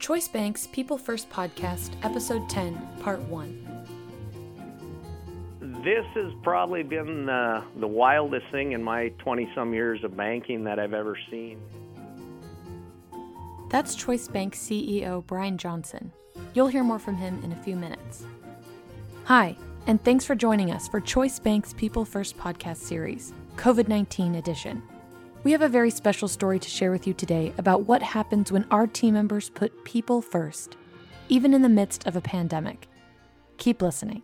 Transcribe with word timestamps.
Choice 0.00 0.28
Bank's 0.28 0.66
People 0.66 0.96
First 0.96 1.28
Podcast, 1.28 1.90
Episode 2.02 2.48
10, 2.48 2.74
Part 3.00 3.20
1. 3.20 3.66
This 5.84 6.06
has 6.14 6.32
probably 6.42 6.82
been 6.82 7.28
uh, 7.28 7.62
the 7.76 7.86
wildest 7.86 8.46
thing 8.50 8.72
in 8.72 8.82
my 8.82 9.08
20 9.18 9.52
some 9.54 9.74
years 9.74 10.02
of 10.02 10.16
banking 10.16 10.64
that 10.64 10.78
I've 10.78 10.94
ever 10.94 11.18
seen. 11.30 11.60
That's 13.68 13.94
Choice 13.94 14.26
Bank 14.26 14.54
CEO 14.56 15.24
Brian 15.26 15.58
Johnson. 15.58 16.10
You'll 16.54 16.68
hear 16.68 16.82
more 16.82 16.98
from 16.98 17.16
him 17.16 17.38
in 17.44 17.52
a 17.52 17.56
few 17.56 17.76
minutes. 17.76 18.24
Hi, 19.24 19.54
and 19.86 20.02
thanks 20.02 20.24
for 20.24 20.34
joining 20.34 20.70
us 20.70 20.88
for 20.88 21.00
Choice 21.00 21.38
Bank's 21.38 21.74
People 21.74 22.06
First 22.06 22.38
podcast 22.38 22.78
series, 22.78 23.34
COVID 23.56 23.86
19 23.86 24.36
edition. 24.36 24.82
We 25.42 25.52
have 25.52 25.62
a 25.62 25.70
very 25.70 25.88
special 25.88 26.28
story 26.28 26.58
to 26.58 26.68
share 26.68 26.90
with 26.90 27.06
you 27.06 27.14
today 27.14 27.54
about 27.56 27.86
what 27.86 28.02
happens 28.02 28.52
when 28.52 28.66
our 28.70 28.86
team 28.86 29.14
members 29.14 29.48
put 29.48 29.86
people 29.86 30.20
first, 30.20 30.76
even 31.30 31.54
in 31.54 31.62
the 31.62 31.68
midst 31.70 32.06
of 32.06 32.14
a 32.14 32.20
pandemic. 32.20 32.88
Keep 33.56 33.80
listening. 33.80 34.22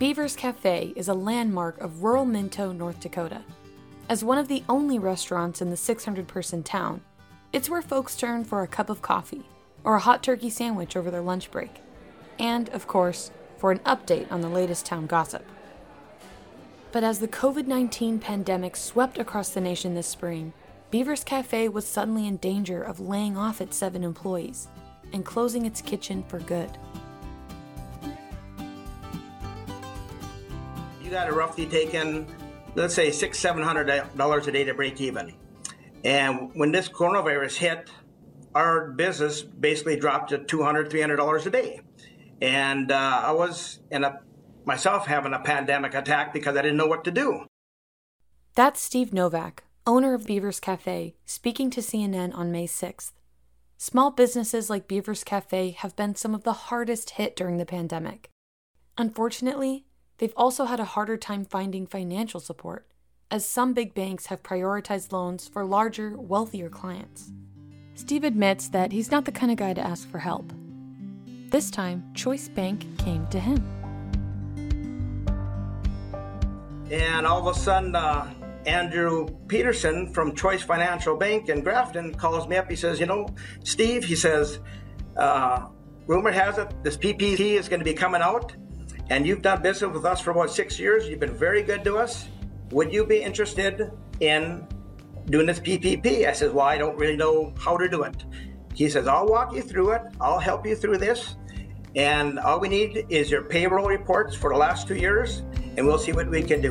Beaver's 0.00 0.34
Cafe 0.34 0.92
is 0.96 1.06
a 1.06 1.14
landmark 1.14 1.78
of 1.78 2.02
rural 2.02 2.24
Minto, 2.24 2.72
North 2.72 2.98
Dakota. 2.98 3.42
As 4.08 4.24
one 4.24 4.38
of 4.38 4.48
the 4.48 4.64
only 4.68 4.98
restaurants 4.98 5.62
in 5.62 5.70
the 5.70 5.76
600 5.76 6.26
person 6.26 6.64
town, 6.64 7.02
it's 7.52 7.70
where 7.70 7.82
folks 7.82 8.16
turn 8.16 8.42
for 8.44 8.62
a 8.62 8.66
cup 8.66 8.90
of 8.90 9.02
coffee 9.02 9.44
or 9.84 9.96
a 9.96 10.00
hot 10.00 10.22
turkey 10.22 10.50
sandwich 10.50 10.96
over 10.96 11.10
their 11.10 11.20
lunch 11.20 11.50
break, 11.50 11.76
and, 12.38 12.68
of 12.70 12.86
course, 12.86 13.30
for 13.56 13.70
an 13.70 13.78
update 13.80 14.30
on 14.32 14.40
the 14.40 14.48
latest 14.48 14.86
town 14.86 15.06
gossip. 15.06 15.44
But 16.92 17.04
as 17.04 17.20
the 17.20 17.28
COVID 17.28 17.66
19 17.66 18.18
pandemic 18.18 18.76
swept 18.76 19.18
across 19.18 19.50
the 19.50 19.60
nation 19.60 19.94
this 19.94 20.08
spring, 20.08 20.52
Beaver's 20.90 21.22
Cafe 21.22 21.68
was 21.68 21.86
suddenly 21.86 22.26
in 22.26 22.38
danger 22.38 22.82
of 22.82 22.98
laying 22.98 23.36
off 23.36 23.60
its 23.60 23.76
seven 23.76 24.02
employees 24.02 24.66
and 25.12 25.24
closing 25.24 25.66
its 25.66 25.80
kitchen 25.80 26.24
for 26.24 26.40
good. 26.40 26.70
You 31.02 31.10
got 31.10 31.26
to 31.26 31.32
roughly 31.32 31.66
take 31.66 31.94
in, 31.94 32.26
let's 32.74 32.94
say, 32.94 33.12
six, 33.12 33.38
seven 33.38 33.62
hundred 33.62 34.02
dollars 34.16 34.48
a 34.48 34.52
day 34.52 34.64
to 34.64 34.74
break 34.74 35.00
even. 35.00 35.32
And 36.04 36.50
when 36.54 36.72
this 36.72 36.88
coronavirus 36.88 37.56
hit, 37.56 37.90
our 38.54 38.90
business 38.90 39.42
basically 39.42 39.96
dropped 39.96 40.30
to 40.30 40.38
200 40.38 40.90
$300 40.90 41.46
a 41.46 41.50
day. 41.50 41.80
And 42.42 42.90
uh, 42.90 43.22
I 43.24 43.32
was 43.32 43.80
in 43.90 44.04
a 44.04 44.20
myself 44.64 45.06
having 45.06 45.32
a 45.32 45.40
pandemic 45.40 45.94
attack 45.94 46.32
because 46.32 46.56
I 46.56 46.62
didn't 46.62 46.76
know 46.76 46.86
what 46.86 47.04
to 47.04 47.10
do. 47.10 47.46
That's 48.54 48.80
Steve 48.80 49.12
Novak, 49.12 49.64
owner 49.86 50.14
of 50.14 50.26
Beaver's 50.26 50.60
Cafe, 50.60 51.14
speaking 51.24 51.70
to 51.70 51.80
CNN 51.80 52.34
on 52.34 52.52
May 52.52 52.66
6th. 52.66 53.12
Small 53.78 54.10
businesses 54.10 54.68
like 54.68 54.88
Beaver's 54.88 55.24
Cafe 55.24 55.70
have 55.70 55.96
been 55.96 56.14
some 56.14 56.34
of 56.34 56.44
the 56.44 56.52
hardest 56.52 57.10
hit 57.10 57.34
during 57.34 57.56
the 57.56 57.64
pandemic. 57.64 58.28
Unfortunately, 58.98 59.86
they've 60.18 60.34
also 60.36 60.66
had 60.66 60.80
a 60.80 60.84
harder 60.84 61.16
time 61.16 61.44
finding 61.44 61.86
financial 61.86 62.40
support, 62.40 62.86
as 63.30 63.48
some 63.48 63.72
big 63.72 63.94
banks 63.94 64.26
have 64.26 64.42
prioritized 64.42 65.12
loans 65.12 65.48
for 65.48 65.64
larger, 65.64 66.16
wealthier 66.18 66.68
clients. 66.68 67.32
Steve 68.00 68.24
admits 68.24 68.68
that 68.68 68.92
he's 68.92 69.10
not 69.10 69.26
the 69.26 69.30
kind 69.30 69.52
of 69.52 69.58
guy 69.58 69.74
to 69.74 69.80
ask 69.80 70.08
for 70.08 70.18
help. 70.18 70.54
This 71.50 71.70
time, 71.70 72.02
Choice 72.14 72.48
Bank 72.48 72.86
came 72.96 73.26
to 73.26 73.38
him. 73.38 73.62
And 76.90 77.26
all 77.26 77.46
of 77.46 77.54
a 77.54 77.58
sudden, 77.60 77.94
uh, 77.94 78.32
Andrew 78.64 79.28
Peterson 79.48 80.14
from 80.14 80.34
Choice 80.34 80.62
Financial 80.62 81.14
Bank 81.14 81.50
in 81.50 81.60
Grafton 81.60 82.14
calls 82.14 82.48
me 82.48 82.56
up. 82.56 82.70
He 82.70 82.74
says, 82.74 82.98
You 82.98 83.04
know, 83.04 83.28
Steve, 83.64 84.02
he 84.02 84.16
says, 84.16 84.60
uh, 85.18 85.66
rumor 86.06 86.32
has 86.32 86.56
it 86.56 86.72
this 86.82 86.96
PPP 86.96 87.58
is 87.58 87.68
going 87.68 87.80
to 87.80 87.84
be 87.84 87.94
coming 87.94 88.22
out, 88.22 88.56
and 89.10 89.26
you've 89.26 89.42
done 89.42 89.60
business 89.60 89.92
with 89.92 90.06
us 90.06 90.22
for 90.22 90.30
about 90.30 90.50
six 90.50 90.80
years. 90.80 91.06
You've 91.06 91.20
been 91.20 91.36
very 91.36 91.62
good 91.62 91.84
to 91.84 91.98
us. 91.98 92.28
Would 92.70 92.94
you 92.94 93.04
be 93.04 93.20
interested 93.20 93.92
in 94.20 94.66
doing 95.30 95.46
this 95.46 95.60
PPP? 95.60 96.26
I 96.26 96.32
says, 96.32 96.52
Well, 96.52 96.66
I 96.66 96.78
don't 96.78 96.96
really 96.96 97.16
know 97.16 97.54
how 97.58 97.76
to 97.76 97.88
do 97.88 98.02
it. 98.02 98.24
He 98.74 98.88
says, 98.88 99.06
I'll 99.06 99.26
walk 99.26 99.54
you 99.54 99.62
through 99.62 99.92
it. 99.92 100.02
I'll 100.20 100.38
help 100.38 100.66
you 100.66 100.74
through 100.76 100.98
this. 100.98 101.36
And 101.96 102.38
all 102.38 102.60
we 102.60 102.68
need 102.68 103.06
is 103.08 103.30
your 103.30 103.42
payroll 103.42 103.88
reports 103.88 104.36
for 104.36 104.52
the 104.52 104.58
last 104.58 104.86
two 104.86 104.94
years, 104.94 105.42
and 105.76 105.86
we'll 105.86 105.98
see 105.98 106.12
what 106.12 106.28
we 106.30 106.42
can 106.42 106.60
do. 106.60 106.70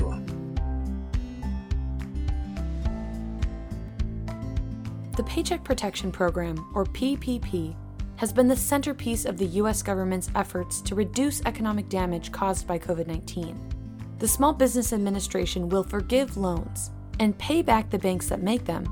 The 5.17 5.23
Paycheck 5.23 5.65
Protection 5.65 6.13
Program, 6.13 6.71
or 6.73 6.85
PPP, 6.85 7.75
has 8.15 8.31
been 8.31 8.47
the 8.47 8.55
centerpiece 8.55 9.25
of 9.25 9.37
the 9.37 9.45
U.S. 9.45 9.81
government's 9.81 10.29
efforts 10.35 10.81
to 10.81 10.95
reduce 10.95 11.41
economic 11.45 11.89
damage 11.89 12.31
caused 12.31 12.65
by 12.65 12.79
COVID 12.79 13.07
19. 13.07 14.15
The 14.19 14.27
Small 14.27 14.53
Business 14.53 14.93
Administration 14.93 15.67
will 15.67 15.83
forgive 15.83 16.37
loans 16.37 16.91
and 17.19 17.37
pay 17.37 17.61
back 17.61 17.89
the 17.89 17.99
banks 17.99 18.29
that 18.29 18.41
make 18.41 18.65
them, 18.65 18.87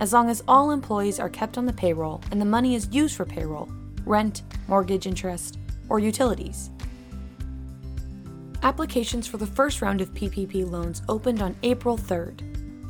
as 0.00 0.12
long 0.12 0.28
as 0.28 0.42
all 0.48 0.70
employees 0.70 1.20
are 1.20 1.28
kept 1.28 1.58
on 1.58 1.66
the 1.66 1.72
payroll 1.72 2.20
and 2.30 2.40
the 2.40 2.46
money 2.46 2.74
is 2.74 2.88
used 2.92 3.16
for 3.16 3.24
payroll, 3.24 3.68
rent, 4.04 4.42
mortgage 4.68 5.06
interest, 5.06 5.58
or 5.88 5.98
utilities. 5.98 6.70
Applications 8.62 9.26
for 9.26 9.36
the 9.36 9.46
first 9.46 9.82
round 9.82 10.00
of 10.00 10.14
PPP 10.14 10.68
loans 10.68 11.02
opened 11.08 11.42
on 11.42 11.54
April 11.62 11.98
3rd. 11.98 12.40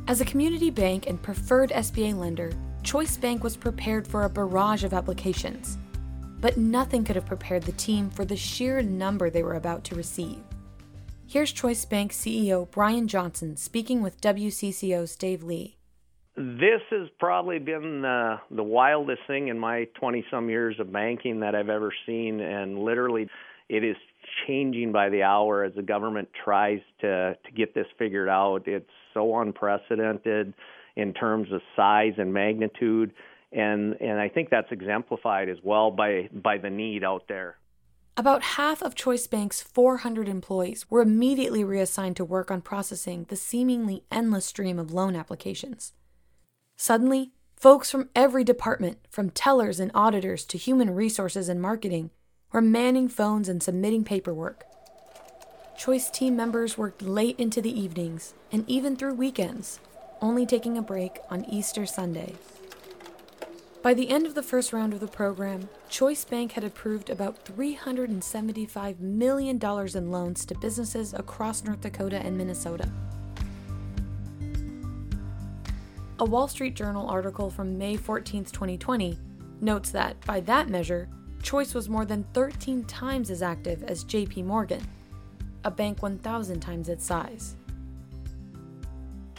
As 0.07 0.21
a 0.21 0.25
community 0.25 0.69
bank 0.69 1.07
and 1.07 1.21
preferred 1.21 1.71
SBA 1.71 2.15
lender, 2.15 2.51
Choice 2.83 3.17
Bank 3.17 3.43
was 3.43 3.57
prepared 3.57 4.07
for 4.07 4.23
a 4.23 4.29
barrage 4.29 4.83
of 4.83 4.93
applications. 4.93 5.77
But 6.39 6.57
nothing 6.57 7.03
could 7.03 7.15
have 7.15 7.25
prepared 7.25 7.63
the 7.63 7.71
team 7.73 8.09
for 8.09 8.23
the 8.23 8.35
sheer 8.35 8.81
number 8.81 9.29
they 9.29 9.43
were 9.43 9.55
about 9.55 9.83
to 9.85 9.95
receive. 9.95 10.37
Here's 11.27 11.51
Choice 11.51 11.85
Bank 11.85 12.11
CEO 12.11 12.69
Brian 12.69 13.07
Johnson 13.07 13.57
speaking 13.57 14.01
with 14.01 14.21
WCCO's 14.21 15.15
Dave 15.15 15.41
Lee. 15.41 15.75
This 16.37 16.81
has 16.91 17.07
probably 17.19 17.57
been 17.57 18.05
uh, 18.05 18.37
the 18.51 18.63
wildest 18.63 19.21
thing 19.25 19.47
in 19.47 19.57
my 19.57 19.85
20 19.99 20.23
some 20.29 20.49
years 20.49 20.75
of 20.79 20.93
banking 20.93 21.39
that 21.39 21.55
I've 21.55 21.69
ever 21.69 21.91
seen, 22.05 22.39
and 22.41 22.77
literally, 22.77 23.27
it 23.69 23.83
is 23.83 23.95
changing 24.45 24.91
by 24.91 25.09
the 25.09 25.23
hour 25.23 25.63
as 25.63 25.73
the 25.73 25.81
government 25.81 26.29
tries 26.43 26.79
to 27.01 27.35
to 27.43 27.51
get 27.55 27.73
this 27.73 27.87
figured 27.97 28.29
out. 28.29 28.67
It's 28.67 28.85
so 29.13 29.39
unprecedented 29.39 30.53
in 30.95 31.13
terms 31.13 31.51
of 31.51 31.61
size 31.75 32.13
and 32.19 32.33
magnitude, 32.33 33.13
and 33.51 33.95
and 33.99 34.19
I 34.19 34.29
think 34.29 34.49
that's 34.51 34.71
exemplified 34.71 35.49
as 35.49 35.57
well 35.63 35.89
by 35.89 36.29
by 36.31 36.59
the 36.59 36.69
need 36.69 37.03
out 37.03 37.23
there. 37.27 37.57
About 38.17 38.43
half 38.43 38.81
of 38.81 38.95
Choice 38.95 39.27
Bank's 39.27 39.61
400 39.61 40.29
employees 40.29 40.89
were 40.89 41.01
immediately 41.01 41.65
reassigned 41.65 42.15
to 42.15 42.23
work 42.23 42.49
on 42.49 42.61
processing 42.61 43.25
the 43.27 43.35
seemingly 43.35 44.03
endless 44.09 44.45
stream 44.45 44.79
of 44.79 44.93
loan 44.93 45.17
applications. 45.17 45.91
Suddenly, 46.77 47.33
folks 47.57 47.91
from 47.91 48.07
every 48.15 48.45
department, 48.45 48.99
from 49.09 49.31
tellers 49.31 49.81
and 49.81 49.91
auditors 49.93 50.45
to 50.45 50.57
human 50.57 50.91
resources 50.91 51.49
and 51.49 51.61
marketing, 51.61 52.09
were 52.53 52.61
manning 52.61 53.09
phones 53.09 53.49
and 53.49 53.61
submitting 53.61 54.05
paperwork. 54.05 54.63
Choice 55.77 56.09
team 56.09 56.37
members 56.37 56.77
worked 56.77 57.01
late 57.01 57.37
into 57.37 57.61
the 57.61 57.77
evenings 57.77 58.33
and 58.49 58.63
even 58.65 58.95
through 58.95 59.15
weekends, 59.15 59.81
only 60.21 60.45
taking 60.45 60.77
a 60.77 60.81
break 60.81 61.19
on 61.29 61.43
Easter 61.43 61.85
Sunday. 61.85 62.35
By 63.85 63.93
the 63.93 64.09
end 64.09 64.25
of 64.25 64.33
the 64.33 64.41
first 64.41 64.73
round 64.73 64.93
of 64.93 64.99
the 64.99 65.05
program, 65.05 65.69
Choice 65.89 66.25
Bank 66.25 66.53
had 66.53 66.63
approved 66.63 67.11
about 67.11 67.45
$375 67.45 68.99
million 68.99 69.59
in 69.63 70.11
loans 70.11 70.43
to 70.47 70.57
businesses 70.57 71.13
across 71.13 71.63
North 71.63 71.81
Dakota 71.81 72.17
and 72.17 72.35
Minnesota. 72.35 72.89
A 76.17 76.25
Wall 76.25 76.47
Street 76.47 76.75
Journal 76.75 77.07
article 77.07 77.51
from 77.51 77.77
May 77.77 77.95
14, 77.95 78.45
2020, 78.45 79.19
notes 79.61 79.91
that, 79.91 80.19
by 80.25 80.39
that 80.39 80.67
measure, 80.67 81.07
Choice 81.43 81.75
was 81.75 81.87
more 81.87 82.05
than 82.05 82.25
13 82.33 82.85
times 82.85 83.29
as 83.29 83.43
active 83.43 83.83
as 83.83 84.03
JP 84.03 84.45
Morgan, 84.45 84.81
a 85.63 85.69
bank 85.69 86.01
1,000 86.01 86.59
times 86.59 86.89
its 86.89 87.05
size. 87.05 87.55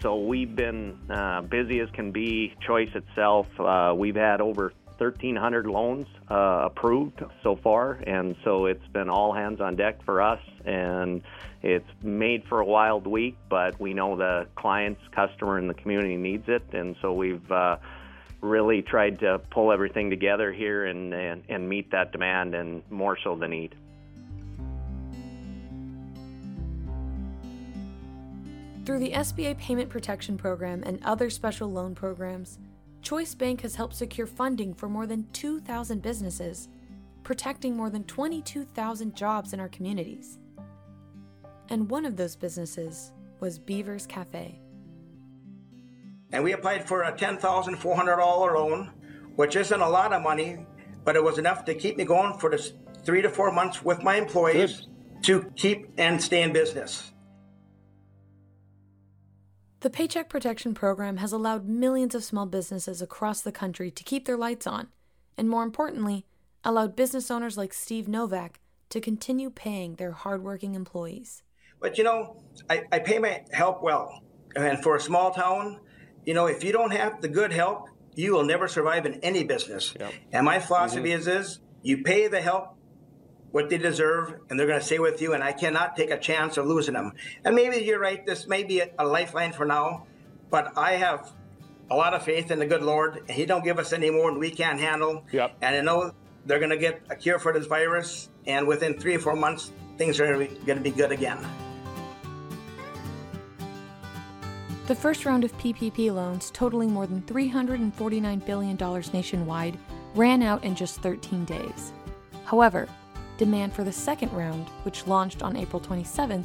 So 0.02 0.16
we've 0.16 0.54
been 0.54 0.98
uh, 1.10 1.43
busy 1.43 1.81
as 1.81 1.88
can 1.90 2.12
be. 2.12 2.54
Choice 2.66 2.90
itself, 2.94 3.46
uh, 3.58 3.94
we've 3.96 4.16
had 4.16 4.40
over 4.40 4.72
1,300 4.98 5.66
loans 5.66 6.06
uh, 6.31 6.62
approved 6.64 7.22
so 7.43 7.56
far, 7.56 7.93
and 8.06 8.34
so 8.44 8.66
it's 8.66 8.87
been 8.88 9.08
all 9.08 9.32
hands 9.32 9.60
on 9.60 9.76
deck 9.76 10.02
for 10.04 10.22
us. 10.22 10.40
And 10.64 11.22
it's 11.62 11.88
made 12.02 12.44
for 12.48 12.60
a 12.60 12.64
wild 12.64 13.06
week, 13.06 13.37
but 13.48 13.78
we 13.81 13.94
know 13.94 14.16
the 14.16 14.46
clients, 14.54 15.00
customer, 15.12 15.58
and 15.58 15.69
the 15.69 15.75
community 15.75 16.16
needs 16.16 16.44
it, 16.49 16.62
and 16.72 16.96
so 17.02 17.12
we've 17.12 17.50
uh, 17.50 17.76
really 18.40 18.82
tried 18.82 19.20
to 19.20 19.38
pull 19.50 19.72
everything 19.72 20.10
together 20.10 20.52
here 20.52 20.87
and, 20.87 21.12
and, 21.12 21.42
and 21.49 21.69
meet 21.69 21.90
that 21.90 22.12
demand, 22.12 22.54
and 22.54 22.82
more 22.90 23.19
so 23.22 23.37
the 23.37 23.49
need. 23.49 23.75
Through 28.86 29.00
the 29.00 29.10
SBA 29.10 29.58
Payment 29.58 29.90
Protection 29.90 30.38
Program 30.38 30.84
and 30.84 31.02
other 31.02 31.28
special 31.28 31.72
loan 31.72 31.92
programs, 31.92 32.60
Choice 33.02 33.34
Bank 33.34 33.62
has 33.62 33.74
helped 33.74 33.96
secure 33.96 34.28
funding 34.28 34.72
for 34.74 34.88
more 34.88 35.08
than 35.08 35.26
2,000 35.32 36.00
businesses, 36.00 36.68
protecting 37.24 37.76
more 37.76 37.90
than 37.90 38.04
22,000 38.04 39.16
jobs 39.16 39.52
in 39.52 39.58
our 39.58 39.68
communities. 39.68 40.38
And 41.68 41.90
one 41.90 42.06
of 42.06 42.16
those 42.16 42.36
businesses 42.36 43.10
was 43.40 43.58
Beaver's 43.58 44.06
Cafe. 44.06 44.60
And 46.30 46.44
we 46.44 46.52
applied 46.52 46.86
for 46.86 47.02
a 47.02 47.12
$10,400 47.12 48.54
loan, 48.54 48.92
which 49.34 49.56
isn't 49.56 49.80
a 49.80 49.88
lot 49.88 50.12
of 50.12 50.22
money, 50.22 50.64
but 51.04 51.16
it 51.16 51.24
was 51.24 51.38
enough 51.38 51.64
to 51.64 51.74
keep 51.74 51.96
me 51.96 52.04
going 52.04 52.38
for 52.38 52.50
the 52.50 52.72
three 53.02 53.20
to 53.22 53.30
four 53.30 53.50
months 53.50 53.84
with 53.84 54.04
my 54.04 54.14
employees 54.14 54.82
Good. 54.82 55.22
to 55.24 55.50
keep 55.56 55.90
and 55.98 56.22
stay 56.22 56.44
in 56.44 56.52
business. 56.52 57.10
The 59.81 59.90
Paycheck 59.90 60.31
Protection 60.31 60.73
Program 60.73 61.19
has 61.19 61.32
allowed 61.32 61.69
millions 61.69 62.14
of 62.14 62.25
small 62.25 62.46
businesses 62.46 63.02
across 63.02 63.43
the 63.43 63.52
country 63.52 63.90
to 63.90 64.05
keep 64.05 64.25
their 64.25 64.38
lights 64.38 64.67
on, 64.67 64.88
and 65.37 65.50
more 65.50 65.62
importantly, 65.62 66.25
allowed 66.64 66.96
business 66.96 67.31
owners 67.31 67.58
like 67.58 67.75
Steve 67.75 68.08
Novak 68.08 68.58
to 68.88 69.02
continue 69.02 69.50
paying 69.50 69.96
their 69.96 70.12
hardworking 70.12 70.75
employees. 70.75 71.43
But 71.78 71.99
you 71.99 72.05
know, 72.05 72.43
I, 72.70 72.84
I 72.90 73.00
pay 73.00 73.19
my 73.19 73.44
help 73.52 73.82
well. 73.82 74.23
And 74.55 74.82
for 74.82 74.96
a 74.96 75.00
small 75.00 75.32
town, 75.32 75.81
you 76.25 76.32
know, 76.32 76.46
if 76.46 76.64
you 76.64 76.73
don't 76.73 76.93
have 76.93 77.20
the 77.20 77.28
good 77.28 77.52
help, 77.52 77.88
you 78.14 78.32
will 78.32 78.44
never 78.44 78.69
survive 78.69 79.05
in 79.05 79.20
any 79.20 79.44
business. 79.44 79.94
Yep. 80.00 80.12
And 80.32 80.46
my 80.46 80.58
philosophy 80.58 81.11
mm-hmm. 81.11 81.19
is, 81.19 81.28
is 81.28 81.61
you 81.82 82.02
pay 82.02 82.28
the 82.28 82.40
help 82.40 82.75
what 83.56 83.70
they 83.70 83.78
deserve, 83.78 84.34
and 84.50 84.60
they're 84.60 84.66
going 84.66 84.78
to 84.78 84.84
stay 84.84 84.98
with 84.98 85.22
you. 85.22 85.32
And 85.32 85.42
I 85.42 85.50
cannot 85.50 85.96
take 85.96 86.10
a 86.10 86.18
chance 86.18 86.58
of 86.58 86.66
losing 86.66 86.92
them. 86.92 87.14
And 87.42 87.54
maybe 87.54 87.78
you're 87.78 87.98
right. 87.98 88.24
This 88.26 88.46
may 88.46 88.64
be 88.64 88.82
a 88.98 89.04
lifeline 89.04 89.52
for 89.52 89.64
now, 89.64 90.06
but 90.50 90.76
I 90.76 90.92
have 90.92 91.32
a 91.90 91.96
lot 91.96 92.12
of 92.12 92.22
faith 92.22 92.50
in 92.50 92.58
the 92.58 92.66
good 92.66 92.82
Lord. 92.82 93.24
He 93.30 93.46
don't 93.46 93.64
give 93.64 93.78
us 93.78 93.94
any 93.94 94.10
more 94.10 94.30
than 94.30 94.38
we 94.40 94.50
can 94.50 94.78
handle. 94.78 95.24
Yep. 95.32 95.56
And 95.62 95.74
I 95.74 95.80
know 95.80 96.12
they're 96.44 96.58
going 96.58 96.70
to 96.70 96.76
get 96.76 97.00
a 97.08 97.16
cure 97.16 97.38
for 97.38 97.54
this 97.54 97.64
virus, 97.64 98.28
and 98.46 98.68
within 98.68 99.00
three 99.00 99.16
or 99.16 99.20
four 99.20 99.34
months, 99.34 99.72
things 99.96 100.20
are 100.20 100.26
going 100.26 100.50
to 100.66 100.80
be 100.80 100.90
good 100.90 101.10
again. 101.10 101.38
The 104.86 104.94
first 104.94 105.24
round 105.24 105.44
of 105.44 105.56
PPP 105.56 106.14
loans, 106.14 106.50
totaling 106.50 106.92
more 106.92 107.06
than 107.06 107.22
$349 107.22 108.44
billion 108.44 108.76
nationwide, 109.14 109.78
ran 110.14 110.42
out 110.42 110.62
in 110.62 110.74
just 110.74 111.00
13 111.00 111.46
days. 111.46 111.94
However, 112.44 112.86
demand 113.38 113.72
for 113.72 113.84
the 113.84 113.92
second 113.92 114.32
round, 114.32 114.68
which 114.82 115.06
launched 115.06 115.42
on 115.42 115.56
April 115.56 115.80
27th, 115.80 116.44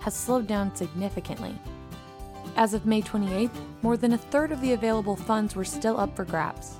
has 0.00 0.14
slowed 0.14 0.46
down 0.46 0.74
significantly. 0.74 1.54
As 2.56 2.74
of 2.74 2.86
May 2.86 3.02
28th, 3.02 3.50
more 3.82 3.96
than 3.96 4.12
a 4.12 4.18
third 4.18 4.52
of 4.52 4.60
the 4.60 4.72
available 4.72 5.16
funds 5.16 5.54
were 5.54 5.64
still 5.64 5.98
up 5.98 6.14
for 6.16 6.24
grabs. 6.24 6.76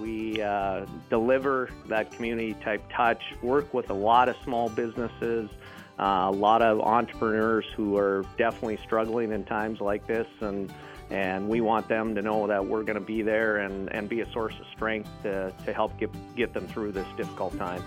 We 0.00 0.40
uh, 0.40 0.86
deliver 1.10 1.70
that 1.86 2.10
community 2.12 2.54
type 2.54 2.82
touch, 2.92 3.22
work 3.42 3.72
with 3.74 3.90
a 3.90 3.94
lot 3.94 4.28
of 4.28 4.36
small 4.42 4.68
businesses, 4.68 5.50
uh, 5.98 6.28
a 6.28 6.30
lot 6.30 6.62
of 6.62 6.80
entrepreneurs 6.80 7.66
who 7.76 7.96
are 7.96 8.24
definitely 8.38 8.78
struggling 8.78 9.32
in 9.32 9.44
times 9.44 9.80
like 9.80 10.06
this, 10.06 10.26
and 10.40 10.72
and 11.12 11.46
we 11.46 11.60
want 11.60 11.86
them 11.88 12.14
to 12.14 12.22
know 12.22 12.46
that 12.46 12.64
we're 12.64 12.82
going 12.82 12.94
to 12.94 13.00
be 13.00 13.20
there 13.20 13.58
and, 13.58 13.92
and 13.92 14.08
be 14.08 14.22
a 14.22 14.32
source 14.32 14.54
of 14.58 14.64
strength 14.74 15.10
to, 15.22 15.52
to 15.66 15.72
help 15.74 15.96
get, 15.98 16.10
get 16.34 16.54
them 16.54 16.66
through 16.66 16.90
this 16.90 17.06
difficult 17.18 17.56
time. 17.58 17.84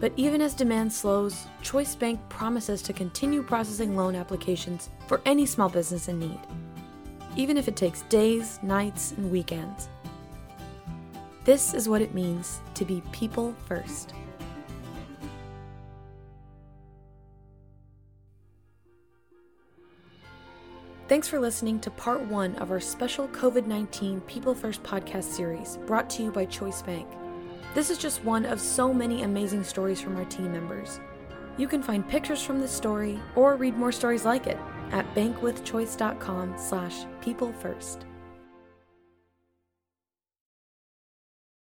But 0.00 0.12
even 0.16 0.42
as 0.42 0.52
demand 0.52 0.92
slows, 0.92 1.46
Choice 1.62 1.94
Bank 1.94 2.18
promises 2.28 2.82
to 2.82 2.92
continue 2.92 3.40
processing 3.40 3.94
loan 3.94 4.16
applications 4.16 4.90
for 5.06 5.22
any 5.24 5.46
small 5.46 5.68
business 5.68 6.08
in 6.08 6.18
need, 6.18 6.40
even 7.36 7.56
if 7.56 7.68
it 7.68 7.76
takes 7.76 8.02
days, 8.02 8.58
nights, 8.64 9.12
and 9.12 9.30
weekends. 9.30 9.88
This 11.44 11.72
is 11.72 11.88
what 11.88 12.02
it 12.02 12.14
means 12.14 12.60
to 12.74 12.84
be 12.84 13.00
people 13.12 13.54
first. 13.66 14.12
Thanks 21.08 21.28
for 21.28 21.38
listening 21.38 21.78
to 21.80 21.90
part 21.92 22.20
one 22.22 22.56
of 22.56 22.72
our 22.72 22.80
special 22.80 23.28
COVID 23.28 23.64
19 23.64 24.22
People 24.22 24.56
First 24.56 24.82
podcast 24.82 25.22
series 25.22 25.78
brought 25.86 26.10
to 26.10 26.24
you 26.24 26.32
by 26.32 26.46
Choice 26.46 26.82
Bank. 26.82 27.06
This 27.76 27.90
is 27.90 27.98
just 27.98 28.24
one 28.24 28.44
of 28.44 28.60
so 28.60 28.92
many 28.92 29.22
amazing 29.22 29.62
stories 29.62 30.00
from 30.00 30.16
our 30.16 30.24
team 30.24 30.50
members. 30.50 30.98
You 31.58 31.68
can 31.68 31.80
find 31.80 32.08
pictures 32.08 32.42
from 32.42 32.60
this 32.60 32.72
story 32.72 33.20
or 33.36 33.54
read 33.54 33.76
more 33.76 33.92
stories 33.92 34.24
like 34.24 34.48
it 34.48 34.58
at 34.90 35.06
bankwithchoice.com 35.14 36.56
slash 36.58 37.04
people 37.20 37.52
first. 37.52 38.04